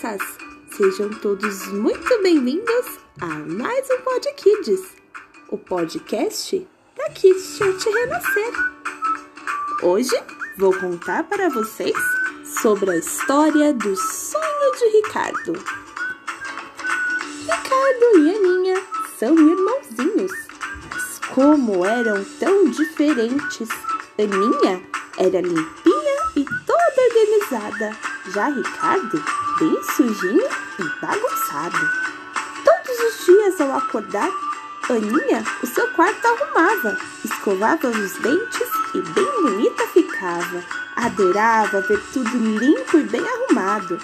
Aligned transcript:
crianças! 0.00 0.22
Sejam 0.76 1.10
todos 1.10 1.66
muito 1.66 2.22
bem-vindos 2.22 2.98
a 3.20 3.26
mais 3.26 3.86
um 3.90 4.00
Pod 4.00 4.32
Kids, 4.34 4.80
o 5.50 5.58
podcast 5.58 6.66
da 6.96 7.10
Kids 7.10 7.56
Church 7.58 7.88
Renascer. 7.90 8.52
Hoje 9.82 10.16
vou 10.56 10.72
contar 10.72 11.24
para 11.24 11.50
vocês 11.50 11.96
sobre 12.62 12.90
a 12.90 12.96
história 12.96 13.74
do 13.74 13.94
sonho 13.94 14.76
de 14.78 14.96
Ricardo. 14.96 15.52
Ricardo 17.42 18.18
e 18.18 18.36
Aninha 18.36 18.82
são 19.18 19.34
irmãozinhos, 19.34 20.32
mas 20.90 21.20
como 21.34 21.84
eram 21.84 22.24
tão 22.38 22.70
diferentes! 22.70 23.68
Aninha 24.18 24.82
era 25.18 25.40
limpinha 25.40 26.16
e 26.36 26.44
toda 26.66 26.80
organizada, 27.08 28.09
já 28.28 28.48
Ricardo 28.48 29.22
bem 29.58 29.82
sujinho 29.82 30.48
e 30.78 31.00
bagunçado. 31.00 31.90
Todos 32.64 33.00
os 33.00 33.26
dias 33.26 33.60
ao 33.60 33.76
acordar, 33.76 34.30
Aninha 34.90 35.44
o 35.62 35.66
seu 35.66 35.86
quarto 35.92 36.26
arrumava, 36.26 36.98
escovava 37.24 37.88
os 37.88 38.12
dentes 38.14 38.68
e 38.92 39.00
bem 39.00 39.42
bonita 39.42 39.86
ficava. 39.86 40.64
Adorava 40.96 41.80
ver 41.82 42.02
tudo 42.12 42.36
limpo 42.36 42.98
e 42.98 43.04
bem 43.04 43.22
arrumado. 43.24 43.98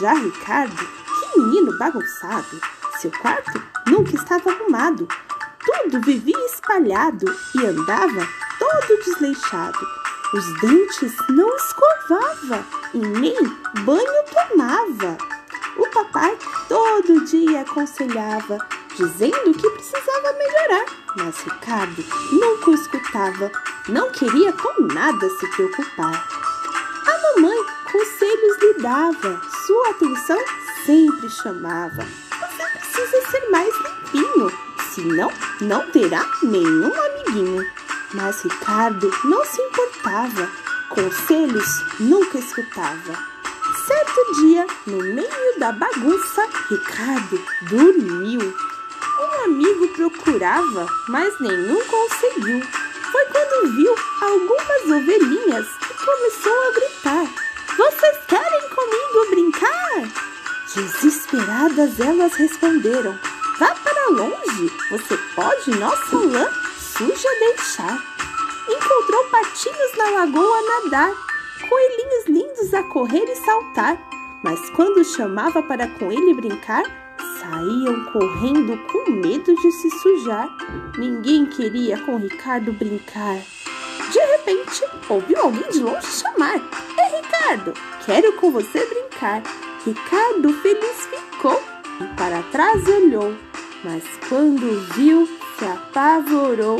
Já 0.00 0.14
Ricardo, 0.14 0.74
que 0.74 1.38
menino 1.38 1.76
bagunçado, 1.76 2.60
seu 2.98 3.10
quarto 3.10 3.62
nunca 3.86 4.14
estava 4.14 4.50
arrumado. 4.50 5.06
Tudo 5.64 6.00
vivia 6.00 6.46
espalhado 6.46 7.26
e 7.54 7.66
andava 7.66 8.26
todo 8.58 9.04
desleixado. 9.04 10.01
Os 10.32 10.60
dentes 10.60 11.12
não 11.28 11.56
escovava 11.56 12.64
e 12.94 12.98
nem 12.98 13.36
banho 13.84 14.24
tomava. 14.32 15.18
O 15.76 15.86
papai 15.88 16.38
todo 16.68 17.24
dia 17.26 17.60
aconselhava, 17.60 18.58
dizendo 18.96 19.52
que 19.52 19.70
precisava 19.70 20.32
melhorar, 20.32 20.86
mas 21.16 21.38
Ricardo 21.40 22.02
nunca 22.32 22.70
o 22.70 22.74
escutava, 22.74 23.52
não 23.88 24.10
queria 24.10 24.52
com 24.54 24.82
nada 24.82 25.28
se 25.28 25.46
preocupar. 25.48 26.26
A 27.06 27.36
mamãe 27.36 27.58
conselhos 27.92 28.58
lhe 28.58 28.74
dava, 28.82 29.40
sua 29.66 29.90
atenção 29.90 30.38
sempre 30.86 31.28
chamava. 31.28 32.06
Você 32.40 32.78
precisa 32.78 33.30
ser 33.30 33.50
mais 33.50 33.74
limpinho, 33.74 34.50
senão 34.94 35.30
não 35.60 35.90
terá 35.90 36.24
nenhum 36.42 36.92
amiguinho. 36.94 37.66
Mas 38.14 38.42
Ricardo 38.42 39.10
não 39.24 39.42
se 39.44 39.62
importava, 39.62 39.81
conselhos 40.88 41.84
nunca 42.00 42.38
escutava. 42.38 43.32
Certo 43.86 44.40
dia, 44.40 44.66
no 44.86 44.98
meio 44.98 45.58
da 45.58 45.72
bagunça, 45.72 46.48
Ricardo 46.68 47.42
dormiu. 47.62 48.54
Um 49.20 49.44
amigo 49.44 49.88
procurava, 49.88 50.86
mas 51.08 51.38
nenhum 51.40 51.80
conseguiu. 51.84 52.60
Foi 53.10 53.24
quando 53.26 53.76
viu 53.76 53.94
algumas 54.20 55.02
ovelhinhas 55.02 55.66
e 55.90 56.04
começou 56.04 56.62
a 56.62 56.72
gritar: 56.72 57.26
Vocês 57.76 58.18
querem 58.26 58.68
comigo 58.70 59.30
brincar? 59.30 60.08
Desesperadas 60.74 62.00
elas 62.00 62.34
responderam: 62.34 63.18
Vá 63.58 63.74
para 63.74 64.10
longe, 64.10 64.72
você 64.90 65.16
pode 65.34 65.70
nossa 65.78 66.16
lã 66.16 66.48
suja 66.78 67.28
deixar. 67.40 68.11
Encontrou 69.02 69.24
patinhos 69.30 69.96
na 69.98 70.10
lagoa 70.10 70.58
a 70.58 70.62
nadar, 70.62 71.12
coelhinhos 71.68 72.26
lindos 72.28 72.72
a 72.72 72.84
correr 72.84 73.24
e 73.24 73.34
saltar. 73.34 73.98
Mas 74.44 74.70
quando 74.70 75.04
chamava 75.04 75.60
para 75.60 75.88
com 75.88 76.12
ele 76.12 76.34
brincar, 76.34 76.84
saíam 77.40 78.04
correndo 78.12 78.78
com 78.86 79.10
medo 79.10 79.56
de 79.56 79.72
se 79.72 79.90
sujar. 79.90 80.48
Ninguém 80.96 81.46
queria 81.46 81.98
com 81.98 82.16
Ricardo 82.16 82.72
brincar. 82.72 83.38
De 84.12 84.18
repente, 84.20 84.84
ouviu 85.08 85.40
alguém 85.40 85.68
de 85.70 85.80
longe 85.80 86.06
chamar: 86.06 86.56
Ei, 86.56 87.20
Ricardo, 87.20 87.74
quero 88.06 88.34
com 88.34 88.52
você 88.52 88.86
brincar. 88.86 89.42
Ricardo 89.84 90.52
feliz 90.60 91.08
ficou 91.10 91.60
e 92.00 92.06
para 92.16 92.40
trás 92.52 92.86
olhou, 92.86 93.34
mas 93.82 94.04
quando 94.28 94.80
viu, 94.94 95.26
se 95.58 95.64
apavorou. 95.64 96.78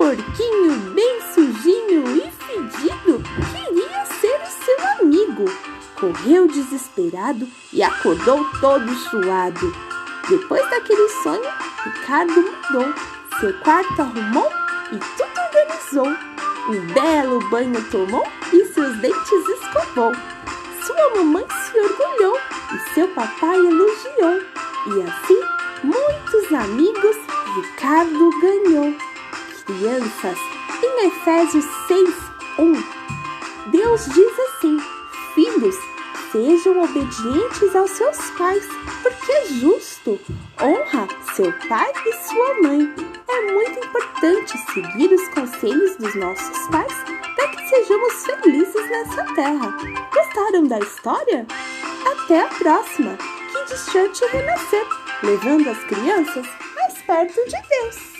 Porquinho 0.00 0.94
bem 0.94 1.20
sujinho 1.34 2.16
e 2.16 2.30
fedido 2.30 3.22
queria 3.52 4.06
ser 4.06 4.40
o 4.40 4.64
seu 4.64 4.88
amigo. 4.98 5.44
Correu 5.94 6.48
desesperado 6.48 7.46
e 7.70 7.82
acordou 7.82 8.42
todo 8.62 8.94
suado. 8.94 9.76
Depois 10.26 10.62
daquele 10.70 11.06
sonho, 11.22 11.44
Ricardo 11.84 12.32
mudou. 12.32 12.94
Seu 13.40 13.52
quarto 13.60 14.00
arrumou 14.00 14.50
e 14.90 14.96
tudo 15.18 15.38
organizou. 15.38 16.06
Um 16.70 16.94
belo 16.94 17.38
banho 17.50 17.84
tomou 17.90 18.26
e 18.54 18.64
seus 18.72 18.96
dentes 19.00 19.48
escovou. 19.50 20.12
Sua 20.82 21.14
mamãe 21.14 21.44
se 21.46 21.78
orgulhou 21.78 22.38
e 22.72 22.94
seu 22.94 23.06
papai 23.08 23.58
elogiou. 23.58 24.40
E 24.86 25.02
assim, 25.02 25.42
muitos 25.84 26.54
amigos 26.54 27.16
Ricardo 27.54 28.30
ganhou. 28.40 29.09
Crianças, 29.70 30.36
em 30.82 31.06
Efésios 31.06 31.64
6, 31.86 32.14
1, 32.58 33.70
Deus 33.70 34.04
diz 34.06 34.38
assim: 34.40 34.80
Filhos, 35.32 35.76
sejam 36.32 36.82
obedientes 36.82 37.76
aos 37.76 37.92
seus 37.92 38.18
pais, 38.30 38.66
porque 39.00 39.30
é 39.30 39.46
justo. 39.46 40.18
Honra 40.60 41.06
seu 41.36 41.52
pai 41.68 41.92
e 42.04 42.12
sua 42.26 42.62
mãe. 42.62 42.92
É 43.28 43.52
muito 43.52 43.78
importante 43.78 44.58
seguir 44.72 45.14
os 45.14 45.28
conselhos 45.28 45.96
dos 45.98 46.16
nossos 46.16 46.66
pais 46.66 46.94
para 47.36 47.48
que 47.48 47.68
sejamos 47.68 48.26
felizes 48.26 48.90
nessa 48.90 49.24
terra. 49.34 49.76
Gostaram 50.12 50.66
da 50.66 50.80
história? 50.80 51.46
Até 52.12 52.40
a 52.42 52.48
próxima! 52.48 53.16
Que 53.68 53.76
Church 53.76 54.24
renascer, 54.32 54.84
levando 55.22 55.70
as 55.70 55.78
crianças 55.84 56.44
mais 56.74 56.94
perto 57.02 57.44
de 57.44 57.68
Deus. 57.68 58.19